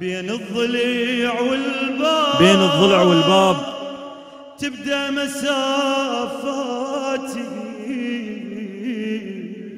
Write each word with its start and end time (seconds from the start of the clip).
بين 0.00 0.30
الضلع 0.30 1.40
والباب. 1.40 2.38
بين 2.38 2.60
الضلع 2.60 3.02
والباب. 3.02 3.56
تبدأ 4.58 5.10
مسافاتي. 5.10 6.64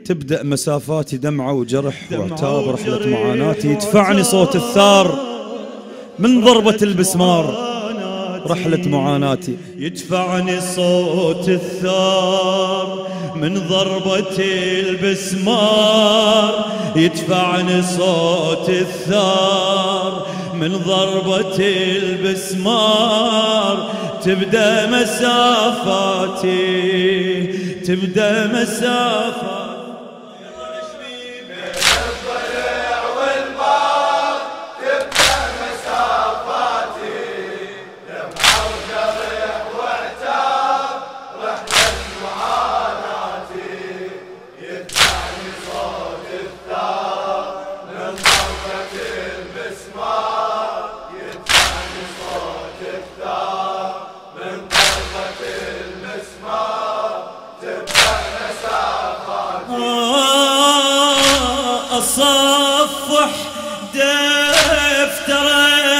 تبدأ 0.05 0.43
مسافاتي 0.43 1.17
دمعة 1.17 1.53
وجرح 1.53 2.09
وعتاب 2.13 2.69
رحلة 2.69 2.97
وجريح 2.97 3.21
معاناتي. 3.21 3.69
يدفعني 3.69 4.23
صوت 4.23 4.57
الثار 4.57 5.19
من 6.19 6.45
ضربة 6.45 6.79
البسمار. 6.83 7.66
رحلة 8.47 8.89
معاناتي. 8.89 9.57
يدفعني 9.79 10.61
صوت 10.61 11.49
الثار 11.49 13.07
من 13.35 13.55
ضربة 13.69 14.39
البسمار. 14.89 16.65
يدفعني 16.97 17.83
صوت 17.83 18.69
الثار 18.69 20.27
من 20.55 20.73
ضربة 20.87 21.59
البسمار. 22.03 23.37
تبدأ 24.25 24.87
مسافاتي 24.87 26.57
تبدأ 27.87 28.47
مسافاتي 28.47 29.56
أصفح 62.19 63.31
دفتر 63.95 65.47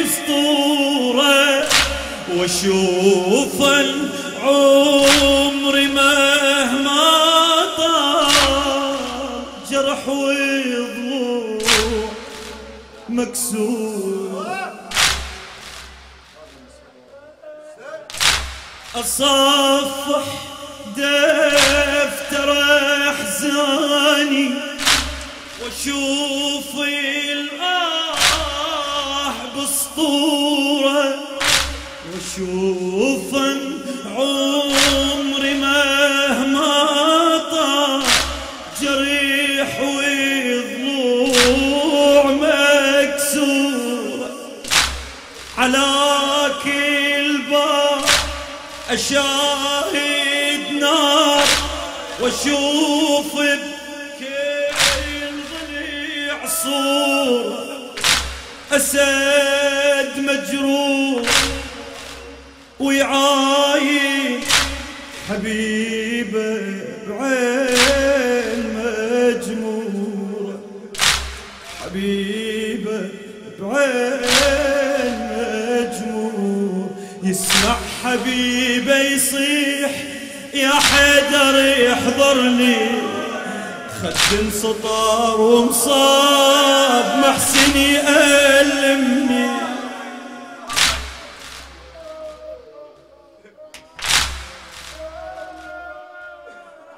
بسطورة 0.08 1.44
وأشوف 2.36 3.56
العمر 3.62 4.94
مهما 5.94 7.02
طال 7.76 8.96
جرح 9.70 10.08
وضلوع 10.08 11.58
مكسور. 13.08 14.46
أصفح 18.94 20.24
دفتر 20.96 22.52
أحزاني 23.10 24.50
وأشوف 25.62 26.70
الآه 27.28 28.12
بسطورة 29.56 31.14
وأشوف 32.12 33.30
عمري 34.16 35.54
مهما 35.54 36.70
طال 37.50 38.02
جريح 38.82 39.80
وضلوع 39.80 41.42
مكسورة. 42.24 43.50
على 45.58 46.11
أشاهد 48.92 50.72
نار 50.80 51.44
وأشوف 52.20 53.34
بكل 53.36 54.22
ضليع 55.52 56.46
صورة 56.62 57.94
أسد 58.72 60.12
مجروح 60.18 61.28
ويعاين 62.80 64.40
حبيبه 65.28 66.60
بعين 67.08 68.62
مجمورة 68.76 70.60
حبيبه 71.84 73.08
بعين 73.60 75.18
مجمور 75.80 76.90
يسمع 77.22 77.76
حبيبه 78.12 78.98
يصيح 78.98 79.90
يا 80.54 80.70
حيدر 80.70 81.78
يحضرني. 81.78 82.76
خد 84.02 84.38
انسطار 84.40 85.40
ومصاب 85.40 87.18
محسن 87.18 87.76
يألمني. 87.76 89.50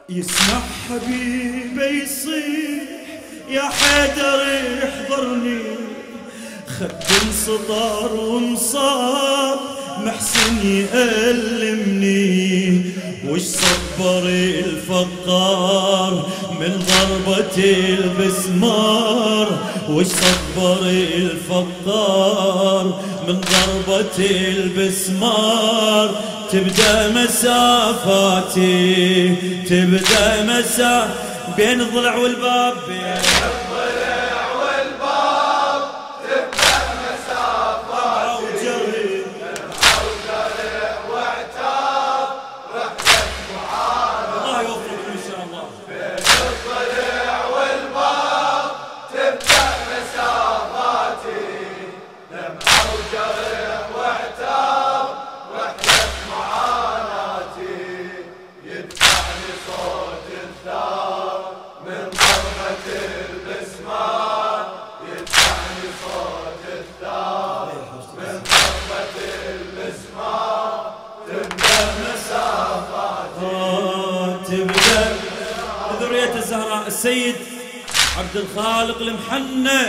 يسمع 0.09 0.61
حبيبه 0.89 1.85
يصيح 1.85 2.83
يا 3.49 3.63
حيدر 3.63 4.47
يحضرني. 4.83 5.63
خد 6.81 6.93
انسطار 7.23 8.15
ومصاب 8.15 9.84
محسن 10.07 10.55
يألمني. 10.67 12.35
وش 13.29 13.41
صبر 13.41 14.25
الفقار 14.65 16.13
من 16.61 16.73
ضربة 16.89 17.59
البسمار؟ 17.99 19.47
وش 19.91 20.07
صبر 20.07 20.83
الفقار 21.17 22.85
من 23.29 23.37
ضربة 23.41 24.19
البسمار؟ 24.29 26.07
تبدأ 26.53 27.09
مسافاتي 27.11 28.75
تبدأ 29.69 30.43
مسا 30.43 31.15
بين 31.57 31.81
الضلع 31.81 32.15
والباب. 32.17 32.75
بين 32.89 33.23
الزهراء 76.55 76.87
السيد 76.87 77.35
عبد 78.19 78.37
الخالق 78.37 79.01
المحنى 79.01 79.81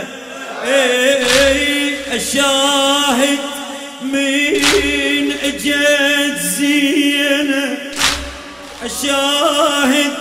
الشاهد 2.12 3.38
من 4.02 5.32
اجت 5.42 6.38
زينة. 6.58 7.78
الشاهد 8.84 10.16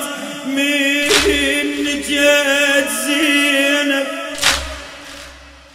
من 0.47 2.01
جت 2.09 2.89
زينب 3.05 4.07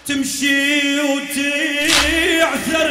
تمشي 0.07 1.01
وتعثر 1.01 2.91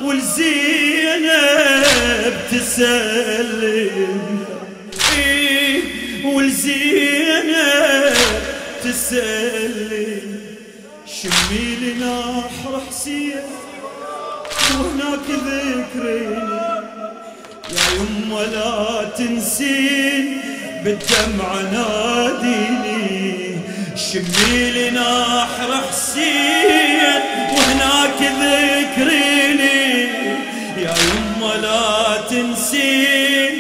والزينب 0.05 1.31
تسلم. 2.51 4.21
إيه 5.17 5.81
والزينب 6.35 8.17
تسلم. 8.85 10.29
شمي 11.07 11.67
لنا 11.83 12.19
حسين 12.89 13.47
وهناك 14.81 15.29
ذكريني 15.47 16.61
يا 17.71 17.87
يما 17.97 18.43
لا 18.43 19.05
تنسين 19.19 20.41
بالدمع 20.85 21.61
ناديني. 21.73 23.59
شمي 23.97 24.91
ناحر 24.91 25.71
حسين 25.89 27.01
وهناك 27.53 28.21
ذكريني. 28.41 29.83
يا 30.85 30.95
يما 31.07 31.55
لا 31.63 32.21
تنسين 32.31 33.53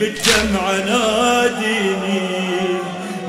بالدمع 0.00 0.64
ناديني. 0.72 2.28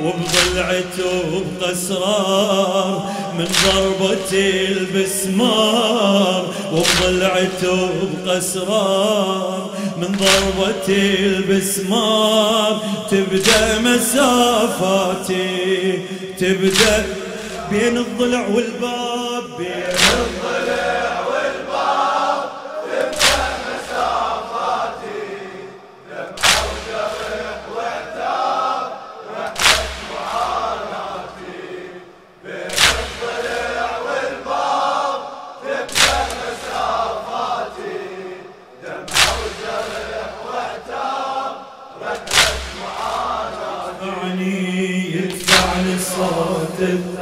وبضلعته 0.04 1.46
بقسرار 1.62 3.12
من 3.40 3.48
ضربة 3.66 4.34
البسمار 4.68 6.42
وبضلعته 6.74 7.90
بقسرار. 8.26 9.70
من 9.98 10.08
ضربة 10.08 10.88
البسمار 11.20 12.74
تبدأ 13.12 13.80
مسافاتي 13.80 15.50
تبدأ 16.40 17.06
بين 17.72 17.98
الضلع 17.98 18.48
والباب. 18.48 19.44
بين 19.58 19.99
صوت 46.80 47.19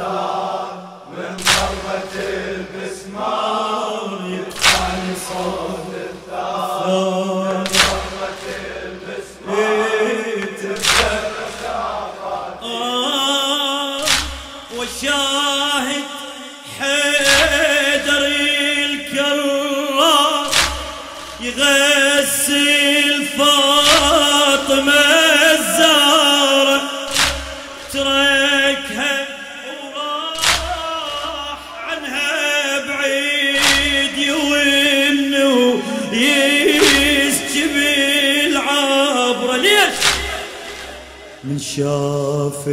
شاف 41.76 42.64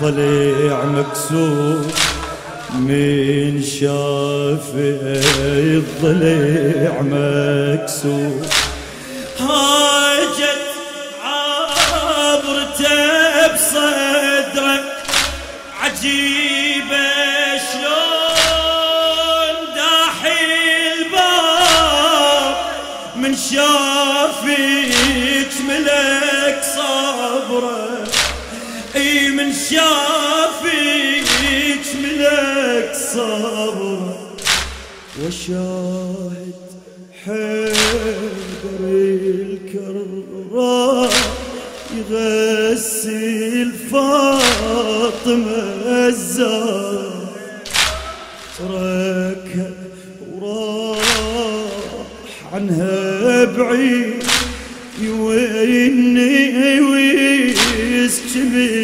الضليع 0.00 0.84
مكسور 0.84 1.86
من 2.74 3.62
شاف 3.62 4.70
الضليع 5.54 6.92
مكسور. 7.00 8.46
هاجت 9.40 10.66
عبرته 11.24 12.96
بصدره 13.54 14.80
عجيبة 15.80 17.08
شلون 17.72 19.56
داحي 19.74 20.42
الباب؟ 20.98 22.54
من 23.16 23.32
شافك 23.36 24.01
شافك 29.70 31.28
ملك 32.02 32.92
صبره 33.14 34.18
وشاهد 35.26 36.52
حيدر 37.24 38.80
الكرار 39.60 41.12
يغسل 41.96 43.70
فاطمة 43.92 45.62
الزار 46.08 47.12
تركها 48.58 49.70
وراح 50.32 51.68
عنها 52.52 53.44
بعيد 53.44 54.22
يويني 55.02 56.80
ويسكبي 56.80 58.81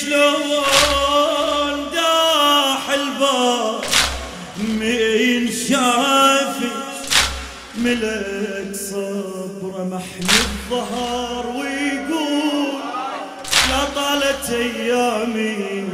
شلون 0.00 1.90
داح 1.92 2.90
الباب 2.94 3.80
من 4.58 5.48
شافك 5.68 6.72
ملك 7.78 8.70
صبره 8.90 9.84
محمي 9.84 10.40
الظهر 10.40 11.46
ويقول 11.46 12.72
لا 13.68 13.84
طالت 13.94 14.50
أيامي 14.50 15.84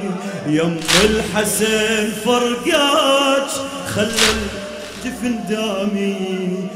يم 0.47 0.81
الحسن 1.05 2.13
فرقاج 2.25 3.51
خلى 3.95 4.29
الجفن 5.05 5.45
دامي 5.49 6.69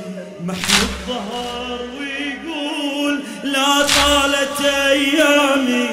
محمي 0.44 0.82
الظهر 0.82 1.78
ويقول 1.98 3.20
لا 3.44 3.80
طالت 3.80 4.60
أيامي 4.60 5.88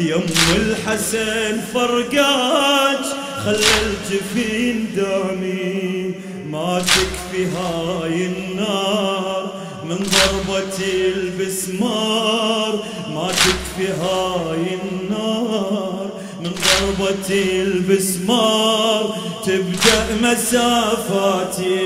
يم 0.00 0.26
الحسن 0.56 1.60
فرقاج 1.74 3.04
خلى 3.44 3.66
الجفين 3.86 4.76
دامي 4.96 6.14
ما 6.50 6.78
تكفي 6.78 7.46
هاي 7.46 8.26
النار 8.26 9.54
من 9.84 9.96
ضربة 9.96 10.78
البسمار. 11.14 12.72
ما 13.14 13.28
تكفي 13.32 13.88
هاي 13.92 14.64
النار 14.82 16.10
من 16.40 16.50
ضربة 16.50 17.30
البسمار. 17.62 19.16
تبدأ 19.46 20.00
مسافاتي 20.22 21.80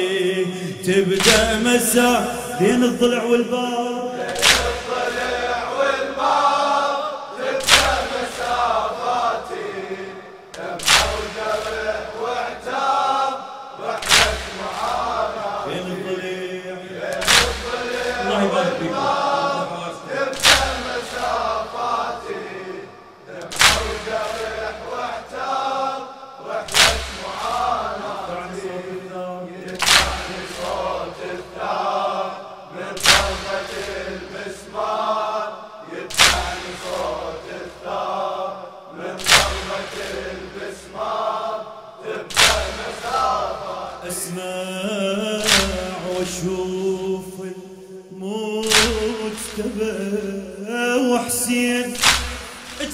تبدأ 0.86 1.58
مسا 1.64 2.38
بين 2.60 2.84
الضلع 2.84 3.22
والباب 3.24 4.13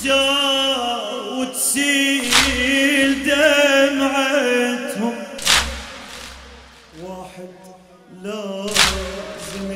جاء 0.05 1.35
وتسيل 1.39 3.25
دمعتهم. 3.25 5.15
واحد 7.03 7.51
لازم 8.23 9.71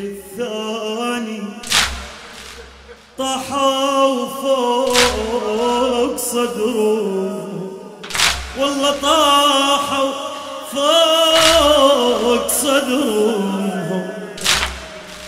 الثاني. 0.00 1.42
طاحوا 3.18 4.26
فوق 4.26 6.16
صدره. 6.16 7.50
والله 8.58 8.90
طاحوا 9.02 10.12
فوق 10.72 12.48
صدرهم 12.48 14.10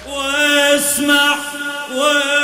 واسمع 0.09 1.37
ونتي 1.97 2.42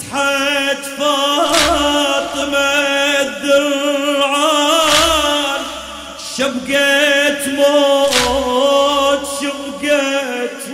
وفتحت 0.00 0.84
فاطمة 0.98 2.58
الذرعات 4.30 4.80
شبقت 6.36 7.48
موت 7.48 9.24
شبقت 9.40 10.64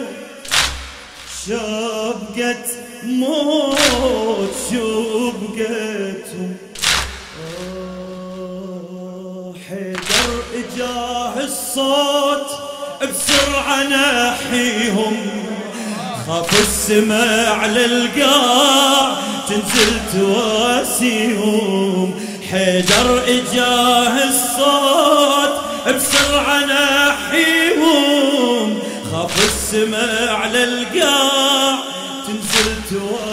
شبقت 1.47 2.69
موت 3.05 4.55
شبقت 4.71 6.29
آه، 8.49 9.55
حيدر 9.69 10.31
إجاه 10.55 11.35
الصوت 11.45 12.51
بسرعة 13.03 13.83
نحيهم 13.83 15.17
خاف 16.27 16.61
السماع 16.61 17.67
للقاع 17.67 19.17
تنزل 19.49 20.01
تواسيهم. 20.13 22.15
حيدر 22.51 23.23
إجاه 23.29 24.25
الصوت 24.29 25.55
بسرعة 25.87 26.65
نحيهم 26.65 28.79
خاف 29.13 29.45
السماع 29.45 30.47
للقاع 30.47 31.79
تنزل 32.27 32.69
تواسيهم. 32.91 33.26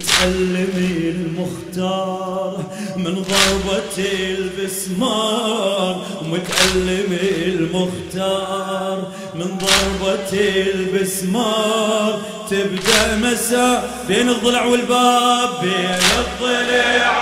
متألم 0.00 0.76
المختار 1.16 2.64
من 2.96 3.14
ضربة 3.14 4.04
البسمار 4.38 6.06
متألم 6.22 7.18
المختار 7.46 9.08
من 9.34 9.58
ضربة 9.58 10.32
البسمار. 10.74 12.20
تبدأ 12.50 13.16
مساء 13.16 14.04
بين 14.08 14.28
الضلع 14.28 14.64
والباب 14.64 15.50
بين 15.62 16.00
الضلع 16.18 17.19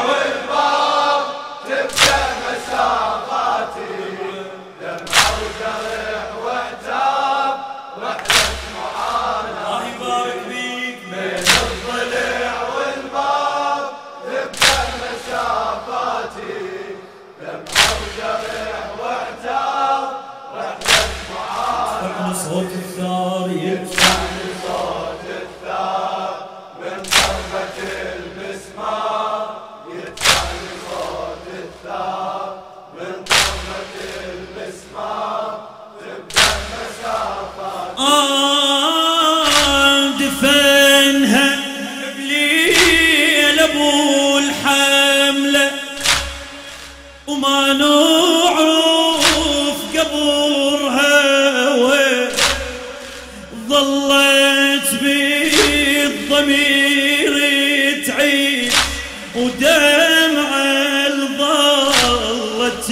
ودمعة 60.09 61.09
ظلت 61.39 62.91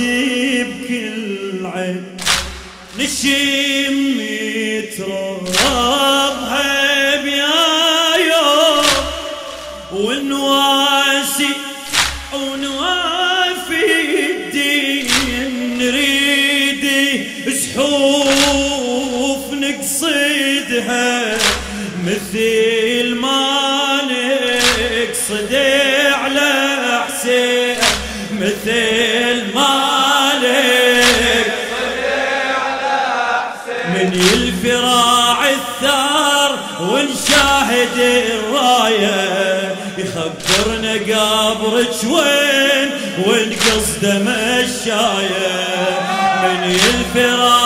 بكل 0.69 1.67
عين. 1.67 2.05
نشم 2.99 4.19
ترابها 4.99 6.67
بيا 7.23 7.59
يوم 8.33 8.87
ونواسي 9.93 11.53
ونوافي 12.35 13.85
الدين. 14.31 15.09
نريد 15.79 16.85
سحوف 17.53 19.45
نقصدها 19.53 21.39
مثل 22.05 23.15
ما 23.15 24.01
نقصد 24.03 25.53
على 25.55 25.67
حسين 25.67 25.76
مثل 28.33 29.55
ما 29.55 30.33
نقصد 30.35 31.47
من 33.89 34.21
الفراع 34.35 35.49
الثار 35.51 36.59
ونشاهد 36.81 37.99
الراية 37.99 39.75
يخبرنا 39.99 40.93
قبرك 40.93 41.95
وين 42.05 42.91
والقصد 43.27 44.05
مشاية. 44.05 45.57
من 46.43 46.61
الفراع 46.65 47.66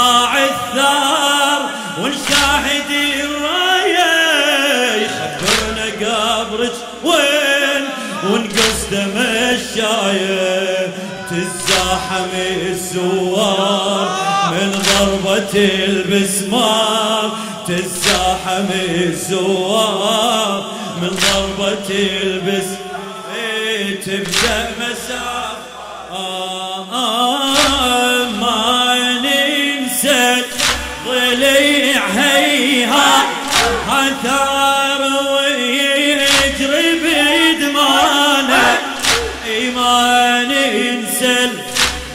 تزاحم 11.31 12.31
الزوار 12.71 14.09
من 14.53 14.71
ضربة 14.73 15.55
البسمار. 15.85 17.31
تزاحم 17.69 18.67
الزوار 18.73 20.65
من 21.03 21.09
ضربة 21.09 21.89
البس 22.23 22.67
إيه 23.37 24.01
تبدأ 24.01 24.71
مساء 24.79 25.61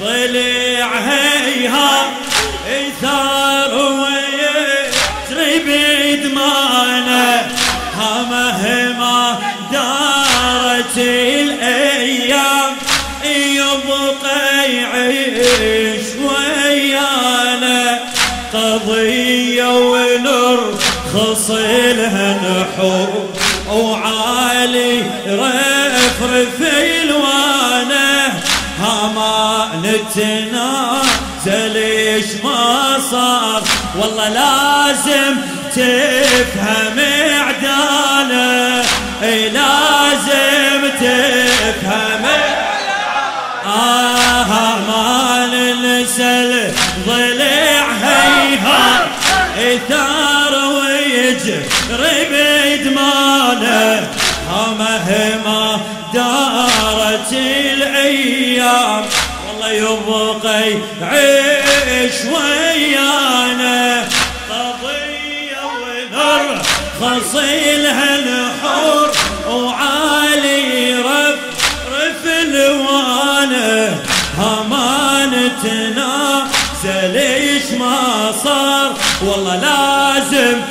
ضليع 0.01 0.87
هيها 0.99 2.07
ثار 3.01 3.73
ويجري 3.75 5.59
بدمانه 5.59 7.47
ها 7.97 8.21
مهما 8.29 9.39
دارت 9.71 10.97
الأيام 10.97 12.75
يبقى 13.25 14.71
يعيش 14.73 16.05
ويانا 16.23 17.99
قضية 18.53 19.77
ونرخص 19.77 21.49
لها 21.51 22.37
نحور 22.43 23.29
وعالي 23.69 25.03
رفرف 25.27 26.61
نتنازل 30.17 31.09
زليش 31.45 32.25
ما 32.43 32.97
صار. 33.11 33.63
والله 33.97 34.29
لازم 34.29 35.35
تفهم 35.71 36.99
عداله 37.47 38.85
اي 39.23 39.49
لازم 39.49 40.54
يبقى 59.89 60.63
عيش 61.01 62.13
ويانا. 62.25 64.07
قضية 64.49 65.61
ونر 65.81 66.61
خصيلها 67.01 68.15
الحور 68.19 69.11
وعالي 69.49 70.93
رف 70.95 71.39
رف 71.91 72.23
الوانه 72.43 73.99
همانتنا 74.37 76.47
زليش 76.83 77.71
ما 77.79 78.31
صار 78.43 78.93
والله 79.25 79.55
لازم 79.55 80.61